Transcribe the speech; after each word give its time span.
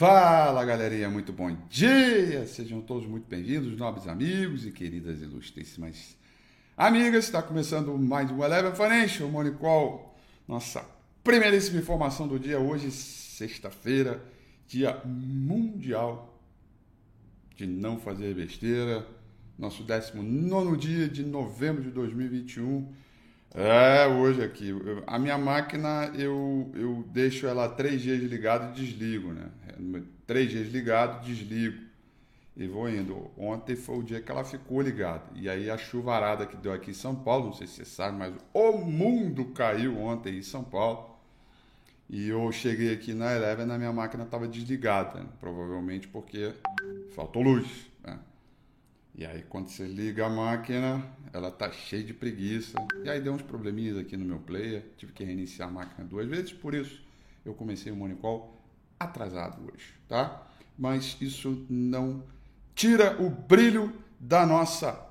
Fala 0.00 0.64
galerinha, 0.64 1.10
muito 1.10 1.30
bom 1.30 1.54
dia! 1.68 2.46
Sejam 2.46 2.80
todos 2.80 3.06
muito 3.06 3.28
bem-vindos, 3.28 3.76
nobres 3.76 4.08
amigos 4.08 4.64
e 4.64 4.70
queridas 4.70 5.20
ilustríssimas 5.20 6.16
amigas. 6.74 7.26
Está 7.26 7.42
começando 7.42 7.98
mais 7.98 8.30
um 8.30 8.42
Eleven 8.42 8.74
Financial 8.74 9.28
Money 9.28 9.52
Call. 9.52 10.18
Nossa 10.48 10.82
primeiríssima 11.22 11.80
informação 11.80 12.26
do 12.26 12.38
dia 12.38 12.58
hoje, 12.58 12.90
sexta-feira, 12.90 14.24
dia 14.66 15.02
mundial 15.04 16.40
de 17.54 17.66
não 17.66 17.98
fazer 17.98 18.34
besteira. 18.34 19.06
Nosso 19.58 19.82
19 19.82 20.78
dia 20.78 21.08
de 21.10 21.22
novembro 21.22 21.82
de 21.82 21.90
2021. 21.90 22.90
É, 23.54 24.06
hoje 24.06 24.42
aqui. 24.42 24.72
A 25.06 25.18
minha 25.18 25.36
máquina, 25.36 26.12
eu, 26.14 26.70
eu 26.74 27.04
deixo 27.08 27.46
ela 27.46 27.68
três 27.68 28.00
dias 28.00 28.22
ligado 28.22 28.70
e 28.70 28.80
desligo, 28.80 29.32
né? 29.32 29.50
Três 30.26 30.50
dias 30.50 30.68
ligado, 30.68 31.24
desligo. 31.24 31.90
E 32.56 32.66
vou 32.66 32.88
indo. 32.88 33.30
Ontem 33.36 33.74
foi 33.74 33.98
o 33.98 34.02
dia 34.02 34.20
que 34.20 34.30
ela 34.30 34.44
ficou 34.44 34.80
ligada. 34.80 35.24
E 35.34 35.48
aí 35.48 35.70
a 35.70 35.76
chuvarada 35.76 36.46
que 36.46 36.56
deu 36.56 36.72
aqui 36.72 36.90
em 36.90 36.94
São 36.94 37.14
Paulo, 37.14 37.46
não 37.46 37.52
sei 37.52 37.66
se 37.66 37.74
você 37.74 37.84
sabe, 37.84 38.18
mas 38.18 38.34
o 38.52 38.72
mundo 38.72 39.46
caiu 39.46 39.98
ontem 39.98 40.38
em 40.38 40.42
São 40.42 40.62
Paulo. 40.62 41.10
E 42.08 42.28
eu 42.28 42.50
cheguei 42.52 42.92
aqui 42.92 43.14
na 43.14 43.34
Eleven, 43.34 43.66
na 43.66 43.78
minha 43.78 43.92
máquina 43.92 44.24
estava 44.24 44.46
desligada, 44.46 45.20
né? 45.20 45.26
provavelmente 45.40 46.08
porque 46.08 46.52
faltou 47.14 47.42
luz. 47.42 47.89
E 49.14 49.26
aí 49.26 49.42
quando 49.42 49.68
você 49.68 49.84
liga 49.84 50.26
a 50.26 50.30
máquina, 50.30 51.04
ela 51.32 51.50
tá 51.50 51.70
cheia 51.70 52.02
de 52.02 52.14
preguiça. 52.14 52.78
E 53.04 53.08
aí 53.10 53.20
deu 53.20 53.32
uns 53.32 53.42
probleminhas 53.42 53.98
aqui 53.98 54.16
no 54.16 54.24
meu 54.24 54.38
player, 54.38 54.84
tive 54.96 55.12
que 55.12 55.24
reiniciar 55.24 55.68
a 55.68 55.72
máquina 55.72 56.06
duas 56.06 56.28
vezes, 56.28 56.52
por 56.52 56.74
isso 56.74 57.02
eu 57.44 57.54
comecei 57.54 57.90
o 57.90 57.96
Monicol 57.96 58.60
atrasado 58.98 59.62
hoje, 59.62 59.94
tá? 60.08 60.46
Mas 60.78 61.16
isso 61.20 61.66
não 61.68 62.22
tira 62.74 63.20
o 63.20 63.30
brilho 63.30 63.92
da 64.18 64.46
nossa 64.46 65.06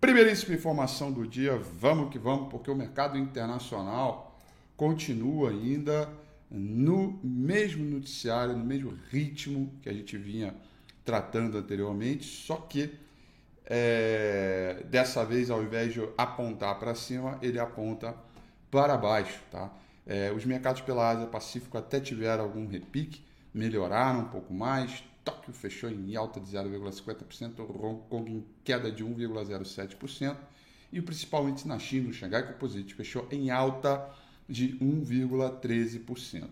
primeiríssima 0.00 0.54
informação 0.54 1.10
do 1.10 1.26
dia. 1.26 1.56
Vamos 1.56 2.10
que 2.10 2.18
vamos, 2.18 2.50
porque 2.50 2.70
o 2.70 2.74
mercado 2.74 3.16
internacional 3.16 4.38
continua 4.76 5.50
ainda 5.50 6.10
no 6.50 7.18
mesmo 7.22 7.84
noticiário, 7.84 8.56
no 8.56 8.64
mesmo 8.64 8.92
ritmo 9.10 9.72
que 9.82 9.88
a 9.88 9.92
gente 9.92 10.16
vinha 10.16 10.54
tratando 11.04 11.58
anteriormente, 11.58 12.24
só 12.24 12.56
que 12.56 12.92
é, 13.66 14.84
dessa 14.88 15.24
vez, 15.24 15.50
ao 15.50 15.62
invés 15.62 15.94
de 15.94 16.06
apontar 16.16 16.78
para 16.78 16.94
cima, 16.94 17.38
ele 17.42 17.58
aponta 17.58 18.14
para 18.70 18.96
baixo. 18.96 19.40
Tá? 19.50 19.72
É, 20.06 20.32
os 20.32 20.44
mercados 20.44 20.82
pela 20.82 21.08
Ásia 21.08 21.26
Pacífico 21.26 21.78
até 21.78 21.98
tiveram 22.00 22.44
algum 22.44 22.66
repique, 22.66 23.24
melhoraram 23.52 24.20
um 24.20 24.28
pouco 24.28 24.52
mais. 24.52 25.02
Tóquio 25.24 25.54
fechou 25.54 25.88
em 25.88 26.14
alta 26.16 26.38
de 26.38 26.50
0,50%, 26.50 27.60
Hong 27.60 28.02
Kong 28.10 28.30
em 28.30 28.44
queda 28.62 28.92
de 28.92 29.02
1,07%, 29.02 30.36
e 30.92 31.00
principalmente 31.00 31.66
na 31.66 31.78
China, 31.78 32.10
o 32.10 32.12
Xangai 32.12 32.46
Composite 32.46 32.94
fechou 32.94 33.26
em 33.30 33.50
alta 33.50 34.06
de 34.46 34.76
1,13%. 34.78 36.48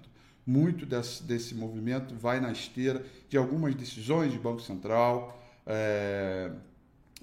Muito 0.47 0.87
desse, 0.87 1.23
desse 1.23 1.55
movimento 1.55 2.15
vai 2.15 2.41
na 2.41 2.51
esteira 2.51 3.05
de 3.29 3.37
algumas 3.37 3.75
decisões 3.75 4.33
de 4.33 4.39
Banco 4.39 4.61
Central, 4.61 5.39
é, 5.67 6.51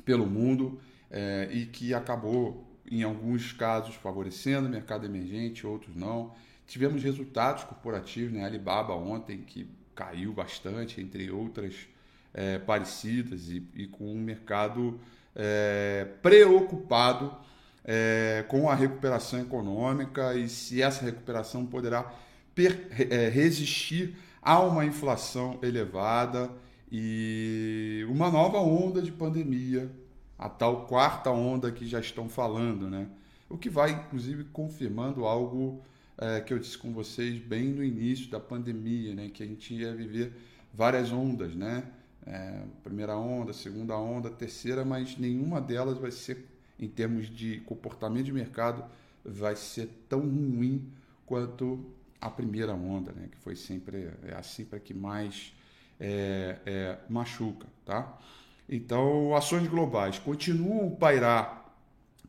pelo 0.05 0.25
mundo 0.25 0.79
é, 1.09 1.49
e 1.51 1.65
que 1.65 1.93
acabou, 1.93 2.67
em 2.89 3.03
alguns 3.03 3.51
casos, 3.51 3.95
favorecendo 3.95 4.67
o 4.67 4.71
mercado 4.71 5.05
emergente, 5.05 5.65
outros 5.65 5.95
não. 5.95 6.33
Tivemos 6.67 7.03
resultados 7.03 7.63
corporativos, 7.63 8.31
né? 8.33 8.45
Alibaba 8.45 8.93
ontem, 8.93 9.39
que 9.39 9.67
caiu 9.95 10.31
bastante, 10.31 11.01
entre 11.01 11.29
outras 11.31 11.75
é, 12.33 12.59
parecidas, 12.59 13.49
e, 13.49 13.63
e, 13.75 13.87
com 13.87 14.11
um 14.13 14.21
mercado 14.21 14.99
é, 15.35 16.07
preocupado 16.21 17.35
é, 17.83 18.45
com 18.47 18.69
a 18.69 18.75
recuperação 18.75 19.39
econômica 19.39 20.35
e 20.35 20.47
se 20.47 20.81
essa 20.81 21.03
recuperação 21.03 21.65
poderá 21.65 22.11
per, 22.53 22.87
é, 23.09 23.29
resistir 23.29 24.15
a 24.41 24.59
uma 24.59 24.85
inflação 24.85 25.59
elevada 25.63 26.51
e 26.91 28.05
uma 28.09 28.31
nova 28.31 28.59
onda 28.59 29.01
de 29.01 29.11
pandemia, 29.11 29.91
a 30.37 30.49
tal 30.49 30.87
quarta 30.87 31.29
onda 31.29 31.71
que 31.71 31.85
já 31.85 31.99
estão 31.99 32.27
falando, 32.27 32.89
né? 32.89 33.07
O 33.49 33.57
que 33.57 33.69
vai, 33.69 33.91
inclusive, 33.91 34.45
confirmando 34.45 35.25
algo 35.25 35.81
é, 36.17 36.41
que 36.41 36.53
eu 36.53 36.59
disse 36.59 36.77
com 36.77 36.91
vocês 36.91 37.39
bem 37.39 37.69
no 37.69 37.83
início 37.83 38.29
da 38.29 38.39
pandemia, 38.39 39.13
né? 39.13 39.29
Que 39.29 39.43
a 39.43 39.45
gente 39.45 39.73
ia 39.73 39.93
viver 39.93 40.33
várias 40.73 41.11
ondas, 41.11 41.55
né? 41.55 41.83
É, 42.25 42.63
primeira 42.83 43.17
onda, 43.17 43.53
segunda 43.53 43.97
onda, 43.97 44.29
terceira, 44.29 44.83
mas 44.83 45.17
nenhuma 45.17 45.61
delas 45.61 45.97
vai 45.97 46.11
ser, 46.11 46.45
em 46.79 46.87
termos 46.87 47.29
de 47.29 47.59
comportamento 47.61 48.25
de 48.25 48.33
mercado, 48.33 48.83
vai 49.23 49.55
ser 49.55 49.89
tão 50.07 50.21
ruim 50.21 50.91
quanto 51.25 51.85
a 52.19 52.29
primeira 52.29 52.73
onda, 52.73 53.11
né? 53.11 53.29
Que 53.31 53.37
foi 53.37 53.55
sempre 53.55 54.09
é 54.23 54.35
a 54.35 54.43
sempre 54.43 54.79
que 54.79 54.93
mais 54.93 55.53
é, 55.99 56.57
é, 56.65 56.97
machuca, 57.09 57.67
tá? 57.85 58.17
Então, 58.67 59.35
ações 59.35 59.67
globais 59.67 60.19
continuam 60.19 60.91
pairar 60.91 61.75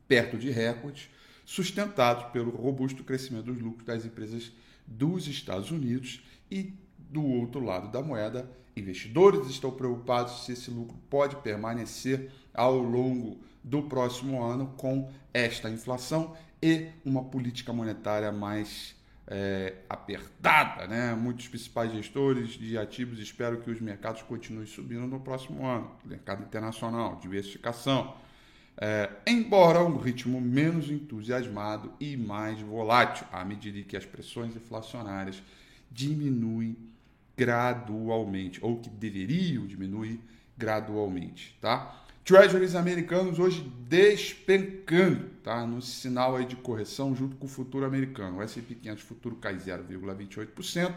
perto 0.08 0.36
de 0.36 0.50
recordes, 0.50 1.08
sustentados 1.44 2.24
pelo 2.32 2.50
robusto 2.50 3.04
crescimento 3.04 3.46
dos 3.46 3.60
lucros 3.60 3.84
das 3.84 4.04
empresas 4.04 4.50
dos 4.86 5.28
Estados 5.28 5.70
Unidos 5.70 6.22
e 6.50 6.74
do 6.98 7.24
outro 7.24 7.62
lado 7.64 7.90
da 7.90 8.02
moeda, 8.02 8.50
investidores 8.76 9.48
estão 9.48 9.70
preocupados 9.70 10.44
se 10.44 10.52
esse 10.52 10.70
lucro 10.70 10.96
pode 11.08 11.36
permanecer 11.36 12.30
ao 12.54 12.76
longo 12.78 13.38
do 13.62 13.82
próximo 13.82 14.42
ano 14.42 14.74
com 14.76 15.10
esta 15.32 15.70
inflação 15.70 16.36
e 16.62 16.88
uma 17.04 17.24
política 17.24 17.72
monetária 17.72 18.32
mais 18.32 18.94
é, 19.30 19.74
apertada, 19.88 20.88
né? 20.88 21.14
Muitos 21.14 21.46
principais 21.46 21.92
gestores 21.92 22.50
de 22.50 22.76
ativos 22.76 23.20
esperam 23.20 23.60
que 23.60 23.70
os 23.70 23.80
mercados 23.80 24.22
continuem 24.22 24.66
subindo 24.66 25.06
no 25.06 25.20
próximo 25.20 25.64
ano. 25.64 25.92
Mercado 26.04 26.42
internacional, 26.42 27.16
diversificação. 27.22 28.16
É, 28.76 29.08
embora 29.26 29.84
um 29.84 29.98
ritmo 29.98 30.40
menos 30.40 30.90
entusiasmado 30.90 31.92
e 32.00 32.16
mais 32.16 32.60
volátil, 32.60 33.24
à 33.30 33.44
medida 33.44 33.80
que 33.82 33.96
as 33.96 34.04
pressões 34.04 34.56
inflacionárias 34.56 35.40
diminuem 35.90 36.76
gradualmente, 37.36 38.58
ou 38.62 38.80
que 38.80 38.90
deveriam 38.90 39.66
diminuir 39.66 40.20
gradualmente, 40.58 41.56
tá? 41.60 42.04
Treasuries 42.24 42.74
americanos 42.74 43.38
hoje 43.38 43.60
despencando, 43.88 45.30
tá? 45.42 45.66
No 45.66 45.82
sinal 45.82 46.36
aí 46.36 46.44
de 46.44 46.56
correção 46.56 47.14
junto 47.14 47.36
com 47.36 47.46
o 47.46 47.48
futuro 47.48 47.84
americano. 47.84 48.38
O 48.38 48.42
S&P 48.42 48.74
500 48.74 49.02
futuro 49.02 49.36
cai 49.36 49.56
0,28%, 49.56 50.94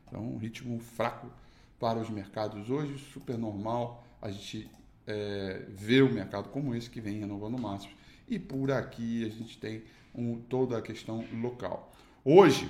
Então, 0.08 0.24
um 0.24 0.38
ritmo 0.38 0.80
fraco 0.80 1.32
para 1.80 2.00
os 2.00 2.10
mercados 2.10 2.70
hoje, 2.70 2.98
super 3.14 3.38
normal 3.38 4.04
a 4.20 4.32
gente 4.32 4.70
é, 5.06 5.66
ver 5.70 6.04
o 6.04 6.12
mercado 6.12 6.50
como 6.50 6.74
esse 6.74 6.90
que 6.90 7.00
vem 7.00 7.20
renovando 7.20 7.58
máximos. 7.58 7.96
E 8.28 8.40
por 8.40 8.72
aqui 8.72 9.24
a 9.26 9.30
gente 9.30 9.58
tem 9.58 9.84
um, 10.14 10.42
toda 10.42 10.78
a 10.78 10.82
questão 10.82 11.24
local. 11.42 11.94
Hoje, 12.26 12.70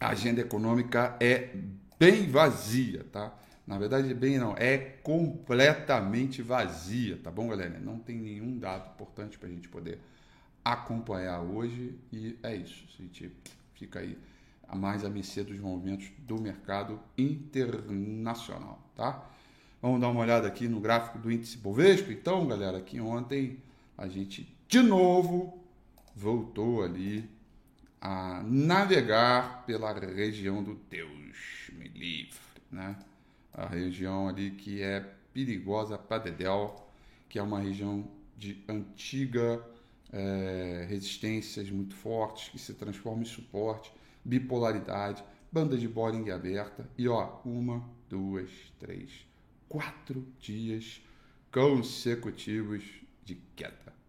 a 0.00 0.08
agenda 0.08 0.40
econômica 0.40 1.14
é 1.20 1.50
bem 1.98 2.26
vazia, 2.26 3.04
tá? 3.12 3.36
Na 3.66 3.78
verdade, 3.78 4.12
bem 4.14 4.38
não, 4.38 4.56
é 4.56 4.78
completamente 4.78 6.40
vazia, 6.40 7.18
tá 7.22 7.30
bom, 7.30 7.46
galera? 7.48 7.78
Não 7.78 7.98
tem 7.98 8.16
nenhum 8.16 8.58
dado 8.58 8.90
importante 8.94 9.38
para 9.38 9.48
a 9.48 9.52
gente 9.52 9.68
poder 9.68 10.00
acompanhar 10.64 11.40
hoje 11.42 11.94
e 12.12 12.38
é 12.42 12.56
isso. 12.56 12.84
A 12.88 13.02
gente 13.02 13.30
fica 13.74 14.00
aí 14.00 14.18
a 14.66 14.74
mais 14.74 15.04
a 15.04 15.10
mercê 15.10 15.44
dos 15.44 15.58
movimentos 15.58 16.10
do 16.18 16.40
mercado 16.40 16.98
internacional, 17.16 18.82
tá? 18.96 19.28
Vamos 19.82 20.00
dar 20.00 20.08
uma 20.08 20.20
olhada 20.20 20.48
aqui 20.48 20.66
no 20.66 20.80
gráfico 20.80 21.18
do 21.18 21.30
índice 21.30 21.58
Bovespa. 21.58 22.12
Então, 22.12 22.46
galera, 22.46 22.78
aqui 22.78 23.00
ontem 23.00 23.58
a 23.96 24.08
gente 24.08 24.52
de 24.66 24.80
novo 24.80 25.62
voltou 26.14 26.82
ali 26.82 27.28
a 28.00 28.42
navegar 28.44 29.64
pela 29.66 29.92
região 29.92 30.62
do 30.62 30.74
Deus 30.88 31.70
me 31.72 31.88
livre, 31.88 32.38
né? 32.70 32.96
A 33.52 33.66
região 33.66 34.28
ali 34.28 34.52
que 34.52 34.80
é 34.82 35.00
perigosa 35.34 35.98
para 35.98 36.22
Dedel, 36.22 36.88
que 37.28 37.38
é 37.38 37.42
uma 37.42 37.60
região 37.60 38.08
de 38.36 38.64
antiga 38.68 39.62
é, 40.12 40.86
resistências 40.88 41.70
muito 41.70 41.94
fortes, 41.94 42.48
que 42.48 42.58
se 42.58 42.74
transforma 42.74 43.22
em 43.22 43.26
suporte, 43.26 43.92
bipolaridade, 44.24 45.22
banda 45.52 45.76
de 45.76 45.86
Bollinger 45.86 46.34
aberta 46.34 46.88
e 46.96 47.08
ó, 47.08 47.40
uma, 47.44 47.84
duas, 48.08 48.50
três, 48.78 49.26
quatro 49.68 50.26
dias 50.38 51.02
consecutivos 51.52 52.84
de 53.24 53.36
queda. 53.54 53.99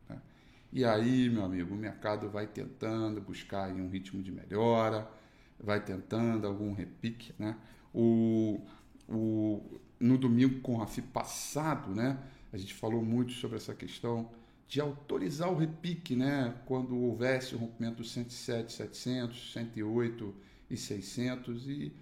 E 0.73 0.85
aí, 0.85 1.29
meu 1.29 1.43
amigo, 1.43 1.73
o 1.75 1.77
mercado 1.77 2.29
vai 2.29 2.47
tentando 2.47 3.19
buscar 3.19 3.69
um 3.73 3.89
ritmo 3.89 4.23
de 4.23 4.31
melhora, 4.31 5.05
vai 5.59 5.83
tentando 5.83 6.47
algum 6.47 6.71
repique, 6.71 7.33
né? 7.37 7.57
O, 7.93 8.61
o, 9.09 9.61
no 9.99 10.17
domingo 10.17 10.61
com 10.61 10.75
o 10.75 10.77
Rafi 10.77 11.01
passado, 11.01 11.93
né? 11.93 12.17
A 12.53 12.57
gente 12.57 12.73
falou 12.73 13.03
muito 13.03 13.33
sobre 13.33 13.57
essa 13.57 13.75
questão 13.75 14.29
de 14.65 14.79
autorizar 14.79 15.51
o 15.51 15.57
repique, 15.57 16.15
né? 16.15 16.55
Quando 16.65 16.97
houvesse 16.97 17.53
o 17.53 17.57
rompimento 17.57 17.97
dos 17.97 18.11
107, 18.13 18.71
700, 18.71 19.51
108 19.51 20.33
e 20.69 20.77
600 20.77 21.67
e 21.67 21.93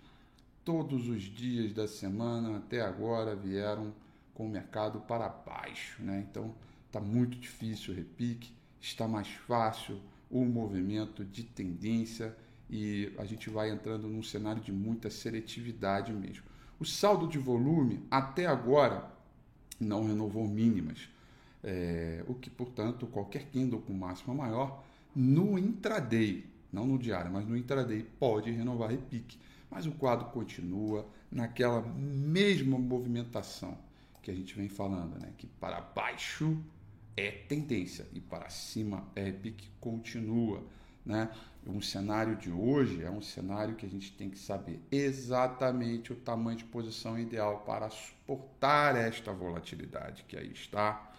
todos 0.64 1.10
os 1.10 1.24
dias 1.24 1.74
da 1.74 1.88
semana 1.88 2.58
até 2.58 2.82
agora 2.82 3.36
vieram 3.36 3.92
com 4.36 4.46
o 4.46 4.50
mercado 4.50 5.00
para 5.02 5.28
baixo, 5.28 6.04
né? 6.04 6.24
Então 6.30 6.54
está 6.86 7.00
muito 7.00 7.36
difícil 7.36 7.96
o 7.96 7.98
repique 7.98 8.59
está 8.82 9.08
mais 9.08 9.28
fácil 9.28 10.00
o 10.30 10.46
movimento 10.46 11.26
de 11.26 11.44
tendência 11.44 12.36
e 12.70 13.12
a 13.18 13.26
gente 13.26 13.50
vai 13.50 13.72
entrando 13.72 14.08
num 14.08 14.22
cenário 14.22 14.62
de 14.62 14.72
muita 14.72 15.10
seletividade 15.10 16.14
mesmo. 16.14 16.44
O 16.80 16.86
saldo 16.86 17.28
de 17.28 17.38
volume 17.38 18.00
até 18.10 18.46
agora 18.46 19.12
não 19.80 20.06
renovou 20.06 20.48
mínimas, 20.48 21.10
é, 21.64 22.24
o 22.28 22.34
que, 22.34 22.50
portanto, 22.50 23.08
qualquer 23.08 23.46
candle 23.52 23.82
com 23.82 23.94
máxima 23.94 24.34
maior 24.34 24.84
no 25.16 25.58
intraday, 25.58 26.46
não 26.72 26.86
no 26.86 26.98
diário, 26.98 27.32
mas 27.32 27.48
no 27.48 27.58
intraday 27.58 28.04
pode 28.20 28.52
renovar 28.52 28.92
repique. 28.92 29.38
Mas 29.70 29.86
o 29.86 29.92
quadro 29.92 30.28
continua 30.28 31.06
naquela 31.32 31.82
mesma 31.82 32.78
movimentação 32.78 33.78
que 34.22 34.32
a 34.32 34.34
gente 34.34 34.56
vem 34.56 34.70
falando, 34.70 35.20
né? 35.20 35.32
que 35.38 35.48
para 35.48 35.82
baixo 35.82 36.58
é 37.16 37.32
tendência 37.32 38.08
e 38.14 38.20
para 38.20 38.50
cima 38.50 39.08
é 39.16 39.32
pique 39.32 39.70
continua, 39.80 40.64
né? 41.06 41.30
Um 41.68 41.82
cenário 41.82 42.36
de 42.38 42.50
hoje 42.50 43.04
é 43.04 43.12
um 43.12 43.22
cenário 43.22 43.76
que 43.76 43.86
a 43.86 43.90
gente 43.90 44.12
tem 44.14 44.30
que 44.30 44.40
saber 44.40 44.82
exatamente 44.92 46.14
o 46.14 46.16
tamanho 46.16 46.58
de 46.58 46.64
posição 46.64 47.20
ideal 47.20 47.60
para 47.66 47.90
suportar 47.90 48.96
esta 48.96 49.32
volatilidade 49.34 50.24
que 50.28 50.38
aí 50.38 50.52
está. 50.52 51.12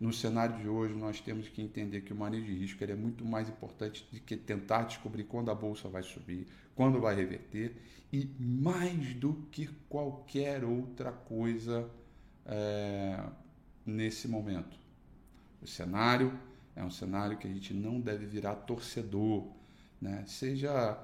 No 0.00 0.12
cenário 0.12 0.58
de 0.58 0.68
hoje, 0.68 0.92
nós 0.94 1.20
temos 1.20 1.48
que 1.48 1.62
entender 1.62 2.00
que 2.00 2.12
o 2.12 2.16
manejo 2.16 2.46
de 2.46 2.54
risco 2.54 2.82
é 2.82 2.94
muito 2.94 3.24
mais 3.24 3.48
importante 3.48 4.06
do 4.12 4.20
que 4.20 4.36
tentar 4.36 4.82
descobrir 4.82 5.24
quando 5.24 5.50
a 5.50 5.54
bolsa 5.54 5.88
vai 5.88 6.02
subir, 6.02 6.46
quando 6.74 7.00
vai 7.00 7.14
reverter 7.14 7.76
e 8.12 8.28
mais 8.38 9.14
do 9.14 9.34
que 9.50 9.68
qualquer 9.88 10.64
outra 10.64 11.12
coisa 11.12 11.88
é, 12.44 13.22
nesse 13.86 14.28
momento. 14.28 14.83
O 15.64 15.66
cenário 15.66 16.38
é 16.76 16.84
um 16.84 16.90
cenário 16.90 17.38
que 17.38 17.48
a 17.48 17.50
gente 17.50 17.72
não 17.72 17.98
deve 17.98 18.26
virar 18.26 18.54
torcedor, 18.54 19.48
né? 19.98 20.22
seja 20.26 20.98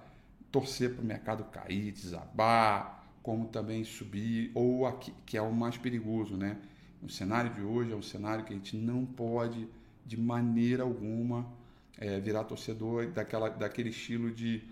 torcer 0.52 0.94
para 0.94 1.02
o 1.02 1.04
mercado 1.04 1.44
cair, 1.44 1.92
desabar, 1.92 3.06
como 3.22 3.48
também 3.48 3.84
subir, 3.84 4.50
ou 4.54 4.86
aqui, 4.86 5.14
que 5.24 5.38
é 5.38 5.42
o 5.42 5.50
mais 5.50 5.78
perigoso. 5.78 6.36
Né? 6.36 6.58
O 7.02 7.08
cenário 7.08 7.54
de 7.54 7.62
hoje 7.62 7.92
é 7.92 7.96
um 7.96 8.02
cenário 8.02 8.44
que 8.44 8.52
a 8.52 8.56
gente 8.56 8.76
não 8.76 9.06
pode, 9.06 9.66
de 10.04 10.20
maneira 10.20 10.82
alguma, 10.82 11.50
é, 11.96 12.20
virar 12.20 12.44
torcedor 12.44 13.06
daquela, 13.10 13.48
daquele 13.48 13.88
estilo 13.88 14.30
de 14.30 14.62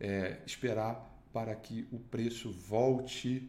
é, 0.00 0.38
esperar 0.46 1.10
para 1.34 1.54
que 1.54 1.86
o 1.92 1.98
preço 1.98 2.50
volte 2.50 3.46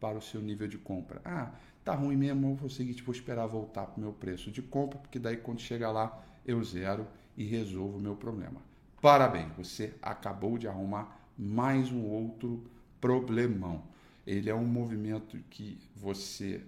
para 0.00 0.16
o 0.16 0.22
seu 0.22 0.40
nível 0.40 0.66
de 0.66 0.78
compra. 0.78 1.20
Ah, 1.24 1.52
tá 1.86 1.94
ruim 1.94 2.16
mesmo, 2.16 2.56
vou 2.56 2.68
seguir, 2.68 3.00
vou 3.02 3.14
esperar 3.14 3.46
voltar 3.46 3.86
para 3.86 3.96
o 3.96 4.00
meu 4.00 4.12
preço 4.12 4.50
de 4.50 4.60
compra, 4.60 4.98
porque 4.98 5.20
daí 5.20 5.36
quando 5.36 5.60
chega 5.60 5.88
lá 5.88 6.20
eu 6.44 6.62
zero 6.64 7.06
e 7.36 7.44
resolvo 7.44 7.98
o 7.98 8.00
meu 8.00 8.16
problema. 8.16 8.60
Parabéns, 9.00 9.52
você 9.56 9.94
acabou 10.02 10.58
de 10.58 10.66
arrumar 10.66 11.30
mais 11.38 11.92
um 11.92 12.02
outro 12.02 12.64
problemão. 13.00 13.84
Ele 14.26 14.50
é 14.50 14.54
um 14.54 14.64
movimento 14.64 15.38
que 15.48 15.78
você 15.94 16.60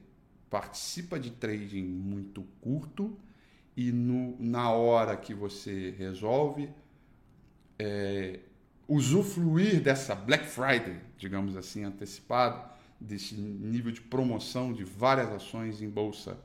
participa 0.49 1.19
de 1.19 1.33
trading 1.33 1.83
muito 1.83 2.45
curto 2.61 3.19
e 3.77 3.91
no, 3.91 4.37
na 4.39 4.71
hora 4.71 5.17
que 5.17 5.35
você 5.35 5.91
resolve 5.99 6.71
é, 7.77 8.39
usufruir 8.87 9.83
dessa 9.83 10.15
Black 10.15 10.47
Friday, 10.47 11.01
digamos 11.17 11.57
assim, 11.57 11.83
antecipado, 11.83 12.78
desse 13.01 13.35
nível 13.35 13.93
de 13.93 14.01
promoção 14.01 14.73
de 14.73 14.85
várias 14.85 15.31
ações 15.31 15.81
em 15.81 15.89
bolsa 15.89 16.39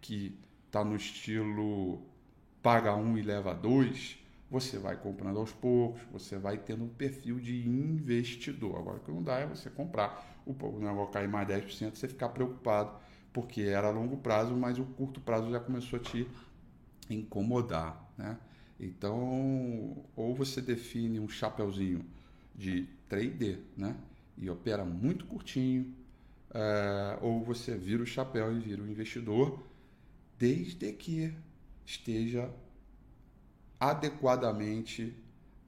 que 0.00 0.38
está 0.66 0.84
no 0.84 0.96
estilo 0.96 2.02
paga 2.62 2.94
um 2.96 3.16
e 3.16 3.22
leva 3.22 3.54
dois, 3.54 4.18
você 4.50 4.78
vai 4.78 4.96
comprando 4.96 5.38
aos 5.38 5.52
poucos, 5.52 6.00
você 6.10 6.36
vai 6.36 6.58
tendo 6.58 6.84
um 6.84 6.88
perfil 6.88 7.38
de 7.38 7.66
investidor. 7.66 8.78
Agora, 8.78 8.98
o 8.98 9.00
que 9.00 9.10
não 9.10 9.22
dá 9.22 9.38
é 9.38 9.46
você 9.46 9.70
comprar, 9.70 10.42
o 10.44 10.52
negócio 10.78 11.12
cair 11.12 11.28
mais 11.28 11.48
10%, 11.48 11.94
você 11.94 12.08
ficar 12.08 12.30
preocupado, 12.30 12.98
porque 13.32 13.62
era 13.62 13.88
a 13.88 13.90
longo 13.90 14.16
prazo, 14.16 14.56
mas 14.56 14.78
o 14.78 14.84
curto 14.84 15.20
prazo 15.20 15.50
já 15.50 15.60
começou 15.60 15.98
a 15.98 16.02
te 16.02 16.26
incomodar. 17.10 18.12
Né? 18.16 18.36
Então, 18.78 20.04
ou 20.14 20.34
você 20.34 20.60
define 20.60 21.20
um 21.20 21.28
chapeuzinho 21.28 22.04
de 22.54 22.88
trader, 23.08 23.60
né? 23.76 23.96
E 24.36 24.48
opera 24.50 24.84
muito 24.84 25.26
curtinho, 25.26 25.94
é, 26.52 27.18
ou 27.20 27.42
você 27.44 27.76
vira 27.76 28.02
o 28.02 28.06
chapéu 28.06 28.56
e 28.56 28.60
vira 28.60 28.82
o 28.82 28.88
investidor, 28.88 29.62
desde 30.38 30.92
que 30.92 31.34
esteja 31.84 32.50
adequadamente 33.78 35.14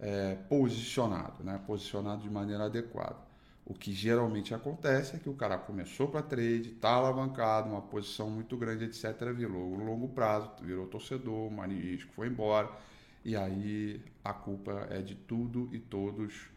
é, 0.00 0.34
posicionado, 0.48 1.42
né? 1.42 1.60
posicionado 1.66 2.22
de 2.22 2.30
maneira 2.30 2.64
adequada. 2.64 3.16
O 3.64 3.74
que 3.74 3.92
geralmente 3.92 4.54
acontece 4.54 5.16
é 5.16 5.18
que 5.18 5.28
o 5.28 5.34
cara 5.34 5.58
começou 5.58 6.08
para 6.08 6.22
trade, 6.22 6.70
está 6.70 6.88
alavancado, 6.88 7.68
uma 7.68 7.82
posição 7.82 8.30
muito 8.30 8.56
grande, 8.56 8.84
etc. 8.84 9.30
Virou 9.36 9.74
longo 9.76 10.08
prazo, 10.08 10.50
virou 10.62 10.86
torcedor, 10.86 11.52
o 11.52 11.62
risco 11.66 12.10
foi 12.14 12.28
embora. 12.28 12.70
E 13.22 13.36
aí 13.36 14.00
a 14.24 14.32
culpa 14.32 14.86
é 14.88 15.02
de 15.02 15.14
tudo 15.14 15.68
e 15.70 15.78
todos 15.78 16.48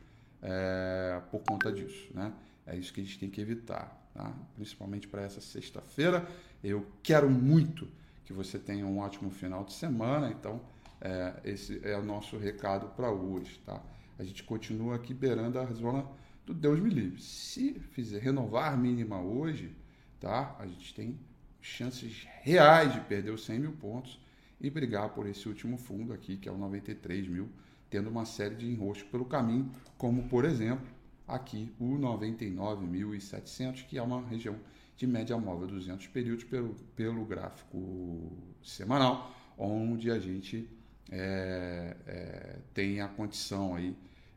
é, 0.41 1.21
por 1.29 1.41
conta 1.41 1.71
disso. 1.71 2.09
Né? 2.13 2.33
É 2.65 2.75
isso 2.75 2.93
que 2.93 3.01
a 3.01 3.03
gente 3.03 3.19
tem 3.19 3.29
que 3.29 3.41
evitar, 3.41 4.09
tá? 4.13 4.33
principalmente 4.55 5.07
para 5.07 5.21
essa 5.21 5.41
sexta-feira. 5.41 6.27
Eu 6.63 6.85
quero 7.03 7.29
muito 7.29 7.87
que 8.25 8.33
você 8.33 8.57
tenha 8.57 8.85
um 8.85 8.99
ótimo 8.99 9.29
final 9.29 9.63
de 9.63 9.73
semana, 9.73 10.29
então 10.29 10.61
é, 10.99 11.33
esse 11.43 11.81
é 11.83 11.97
o 11.97 12.03
nosso 12.03 12.37
recado 12.37 12.87
para 12.95 13.11
hoje. 13.11 13.59
Tá? 13.65 13.81
A 14.17 14.23
gente 14.23 14.43
continua 14.43 14.95
aqui 14.95 15.13
beirando 15.13 15.59
a 15.59 15.65
zona 15.65 16.05
do 16.45 16.53
Deus 16.53 16.79
me 16.79 16.89
livre. 16.89 17.21
Se 17.21 17.73
fizer 17.91 18.19
renovar 18.19 18.73
a 18.73 18.77
mínima 18.77 19.21
hoje, 19.21 19.75
tá? 20.19 20.55
A 20.59 20.65
gente 20.65 20.93
tem 20.93 21.19
chances 21.61 22.27
reais 22.41 22.93
de 22.93 23.01
perder 23.01 23.31
os 23.31 23.45
100 23.45 23.59
mil 23.59 23.71
pontos 23.73 24.19
e 24.59 24.69
brigar 24.69 25.09
por 25.09 25.27
esse 25.27 25.47
último 25.47 25.77
fundo 25.77 26.13
aqui, 26.13 26.37
que 26.37 26.49
é 26.49 26.51
o 26.51 26.57
93 26.57 27.27
mil, 27.27 27.49
tendo 27.91 28.09
uma 28.09 28.25
série 28.25 28.55
de 28.55 28.65
enroscos 28.65 29.03
pelo 29.11 29.25
caminho, 29.25 29.69
como 29.97 30.23
por 30.23 30.45
exemplo 30.45 30.87
aqui 31.27 31.71
o 31.79 31.97
99.700, 31.99 33.85
que 33.85 33.97
é 33.97 34.01
uma 34.01 34.25
região 34.25 34.55
de 34.97 35.05
média 35.05 35.37
móvel 35.37 35.67
200 35.67 36.07
períodos 36.07 36.43
pelo, 36.45 36.73
pelo 36.95 37.25
gráfico 37.25 38.31
semanal, 38.63 39.35
onde 39.57 40.09
a 40.09 40.19
gente 40.19 40.67
é, 41.11 41.95
é, 42.07 42.55
tem 42.73 43.01
a 43.01 43.07
condição 43.07 43.75
aí 43.75 43.95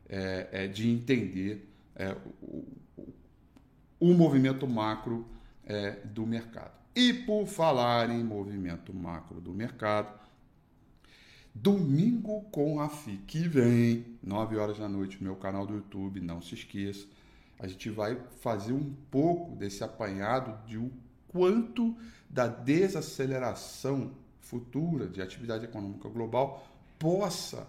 é, 0.09 0.49
é 0.53 0.67
de 0.67 0.91
entender 0.91 1.69
é, 1.95 2.17
o, 2.43 2.65
o, 4.01 4.15
movimento 4.15 4.67
macro 4.67 5.27
é, 5.65 5.93
do 6.05 6.27
mercado. 6.27 6.73
E 6.95 7.13
por 7.13 7.47
falar 7.47 8.11
em 8.11 8.23
movimento 8.23 8.93
macro 8.93 9.41
do 9.41 9.53
mercado, 9.53 10.24
domingo 11.55 12.43
com 12.51 12.81
a 12.81 12.89
FI 12.89 13.19
que 13.27 13.47
vem, 13.49 14.05
9 14.23 14.57
horas 14.57 14.79
da 14.79 14.89
noite, 14.89 15.19
no 15.19 15.25
meu 15.25 15.37
canal 15.37 15.67
do 15.67 15.75
YouTube, 15.75 16.21
não 16.21 16.43
se 16.43 16.55
esqueça. 16.55 17.07
A 17.59 17.67
gente 17.67 17.89
vai 17.89 18.19
fazer 18.41 18.73
um 18.73 18.93
pouco 19.11 19.55
desse 19.57 19.85
apanhado 19.85 20.67
de 20.67 20.77
o 20.77 20.91
quanto 21.29 21.97
da 22.29 22.47
desaceleração 22.47 24.13
futura 24.41 25.07
de 25.09 25.23
atividade 25.23 25.65
econômica 25.65 26.09
global 26.09 26.67
possa 26.99 27.67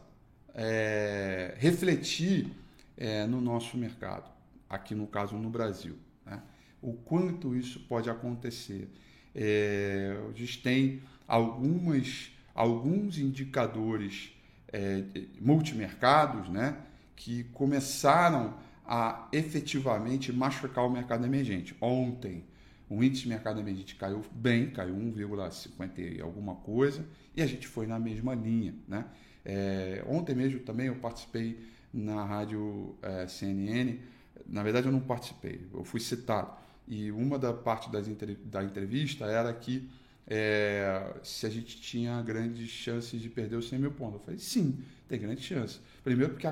é, 0.53 1.53
refletir 1.57 2.51
é, 2.97 3.25
no 3.25 3.41
nosso 3.41 3.77
mercado, 3.77 4.29
aqui 4.69 4.95
no 4.95 5.07
caso 5.07 5.35
no 5.35 5.49
Brasil. 5.49 5.97
Né? 6.25 6.41
O 6.81 6.93
quanto 6.93 7.55
isso 7.55 7.79
pode 7.81 8.09
acontecer. 8.09 8.89
É, 9.33 10.17
a 10.29 10.37
gente 10.37 10.61
tem 10.61 11.01
algumas, 11.27 12.31
alguns 12.55 13.19
indicadores 13.19 14.33
é, 14.71 15.03
multimercados 15.39 16.49
né, 16.49 16.77
que 17.15 17.43
começaram 17.45 18.57
a 18.87 19.27
efetivamente 19.31 20.31
machucar 20.31 20.85
o 20.85 20.89
mercado 20.89 21.25
emergente. 21.25 21.75
Ontem, 21.81 22.43
o 22.89 23.03
índice 23.03 23.23
de 23.23 23.29
mercado 23.29 23.59
emergente 23.59 23.95
caiu 23.95 24.21
bem, 24.31 24.69
caiu 24.69 24.95
1,50 24.95 26.17
e 26.17 26.21
alguma 26.21 26.55
coisa, 26.55 27.05
e 27.35 27.41
a 27.41 27.45
gente 27.45 27.67
foi 27.67 27.85
na 27.85 27.99
mesma 27.99 28.33
linha. 28.33 28.73
Né? 28.87 29.05
É, 29.43 30.03
ontem 30.07 30.35
mesmo 30.35 30.59
também 30.59 30.87
eu 30.87 30.95
participei 30.95 31.59
na 31.93 32.23
rádio 32.23 32.95
é, 33.01 33.27
CNN, 33.27 33.99
na 34.47 34.63
verdade 34.63 34.87
eu 34.87 34.91
não 34.91 34.99
participei, 34.99 35.67
eu 35.73 35.83
fui 35.83 35.99
citado 35.99 36.65
e 36.87 37.11
uma 37.11 37.37
da 37.39 37.53
parte 37.53 37.91
das, 37.91 38.07
da 38.45 38.63
entrevista 38.63 39.25
era 39.25 39.51
que 39.53 39.89
é, 40.27 41.13
se 41.23 41.45
a 41.45 41.49
gente 41.49 41.79
tinha 41.79 42.21
grandes 42.21 42.69
chances 42.69 43.21
de 43.21 43.29
perder 43.29 43.55
os 43.55 43.69
100 43.69 43.79
mil 43.79 43.91
pontos. 43.91 44.19
Eu 44.19 44.25
falei, 44.25 44.39
sim, 44.39 44.83
tem 45.07 45.19
grande 45.19 45.41
chance. 45.41 45.79
Primeiro 46.03 46.33
porque 46.33 46.47
a 46.47 46.51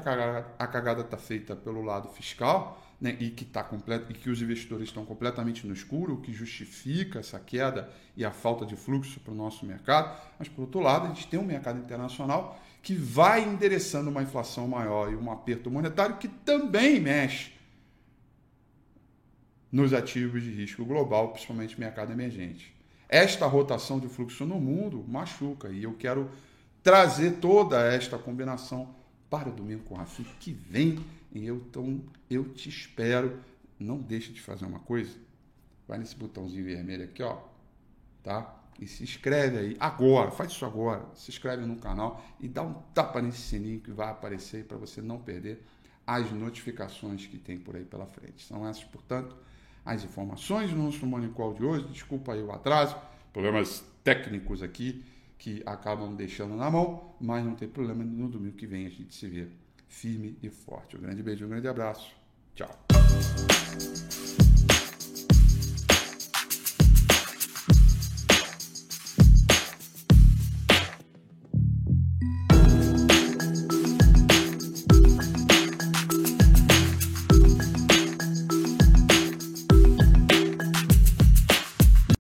cagada 0.68 1.02
está 1.02 1.18
feita 1.18 1.56
pelo 1.56 1.82
lado 1.82 2.08
fiscal 2.10 2.84
né, 3.02 3.18
e 3.20 3.30
que 3.30 3.44
tá 3.44 3.64
completo 3.64 4.12
e 4.12 4.14
que 4.14 4.30
os 4.30 4.42
investidores 4.42 4.88
estão 4.88 5.06
completamente 5.06 5.66
no 5.66 5.74
escuro, 5.74 6.14
o 6.14 6.22
que 6.22 6.32
justifica 6.32 7.20
essa 7.20 7.40
queda 7.40 7.90
e 8.16 8.24
a 8.24 8.32
falta 8.32 8.66
de 8.66 8.76
fluxo 8.76 9.20
para 9.20 9.34
o 9.34 9.36
nosso 9.36 9.66
mercado. 9.66 10.18
Mas 10.38 10.48
por 10.48 10.62
outro 10.62 10.80
lado, 10.80 11.06
a 11.06 11.10
gente 11.10 11.28
tem 11.28 11.40
um 11.40 11.46
mercado 11.46 11.80
internacional 11.80 12.60
que 12.82 12.96
vai 12.96 13.44
endereçando 13.44 14.10
uma 14.10 14.22
inflação 14.22 14.68
maior 14.68 15.12
e 15.12 15.16
um 15.16 15.32
aperto 15.32 15.72
monetário 15.72 16.18
que 16.18 16.28
também 16.28 17.00
mexe 17.00 17.52
nos 19.72 19.94
ativos 19.94 20.44
de 20.44 20.52
risco 20.52 20.86
global, 20.86 21.30
principalmente 21.30 21.80
mercado 21.80 22.12
emergente. 22.12 22.74
Esta 23.10 23.46
rotação 23.46 24.00
de 24.00 24.08
fluxo 24.08 24.46
no 24.46 24.60
mundo 24.60 25.04
machuca 25.08 25.70
e 25.70 25.84
eu 25.84 25.94
quero 25.94 26.30
trazer 26.82 27.38
toda 27.40 27.82
esta 27.82 28.18
combinação 28.18 28.94
para 29.30 29.50
o 29.50 29.52
domingo 29.52 29.84
com 29.84 29.96
o 29.96 29.98
Rafi 29.98 30.24
que 30.40 30.52
vem 30.52 31.04
e 31.32 31.46
eu, 31.46 31.58
então, 31.58 32.02
eu 32.30 32.50
te 32.54 32.70
espero. 32.70 33.40
Não 33.80 33.98
deixe 33.98 34.32
de 34.32 34.40
fazer 34.40 34.66
uma 34.66 34.80
coisa. 34.80 35.18
Vai 35.88 35.98
nesse 35.98 36.16
botãozinho 36.16 36.64
vermelho 36.64 37.04
aqui, 37.04 37.24
ó, 37.24 37.40
tá? 38.22 38.60
E 38.80 38.88
se 38.88 39.04
inscreve 39.04 39.58
aí 39.58 39.78
agora, 39.80 40.32
faz 40.32 40.52
isso 40.52 40.66
agora. 40.66 41.06
Se 41.16 41.32
inscreve 41.32 41.66
no 41.66 41.76
canal 41.78 42.24
e 42.40 42.48
dá 42.48 42.62
um 42.62 42.74
tapa 42.94 43.22
nesse 43.22 43.40
sininho 43.40 43.80
que 43.80 43.92
vai 43.92 44.10
aparecer 44.10 44.66
para 44.66 44.78
você 44.78 45.02
não 45.02 45.20
perder 45.20 45.64
as 46.06 46.32
notificações 46.32 47.26
que 47.26 47.38
tem 47.38 47.58
por 47.58 47.76
aí 47.76 47.86
pela 47.86 48.06
frente. 48.06 48.46
São 48.46 48.68
essas, 48.68 48.84
portanto, 48.84 49.36
as 49.86 50.04
informações 50.04 50.70
do 50.72 50.78
nosso 50.78 51.00
Call 51.34 51.54
de 51.54 51.64
hoje. 51.64 51.86
Desculpa 51.88 52.34
aí 52.34 52.42
o 52.42 52.52
atraso, 52.52 52.96
problemas 53.32 53.84
técnicos 54.04 54.62
aqui 54.62 55.04
que 55.38 55.62
acabam 55.66 56.16
deixando 56.16 56.56
na 56.56 56.72
mão, 56.72 57.16
mas 57.20 57.44
não 57.44 57.56
tem 57.56 57.68
problema. 57.68 58.04
No 58.04 58.30
domingo 58.30 58.56
que 58.56 58.66
vem 58.66 58.86
a 58.86 58.90
gente 58.90 59.14
se 59.14 59.28
vê 59.28 59.48
firme 59.88 60.38
e 60.42 60.50
forte. 60.50 60.96
Um 60.96 61.02
grande 61.02 61.22
beijo, 61.22 61.46
um 61.46 61.50
grande 61.50 61.68
abraço. 61.68 62.12
Tchau. 62.56 62.70